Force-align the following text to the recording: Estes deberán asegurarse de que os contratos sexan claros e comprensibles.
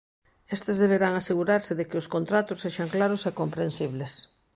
Estes 0.55 0.79
deberán 0.83 1.13
asegurarse 1.15 1.73
de 1.79 1.87
que 1.89 1.99
os 2.01 2.09
contratos 2.15 2.61
sexan 2.63 2.89
claros 2.95 3.21
e 3.29 3.31
comprensibles. 3.41 4.13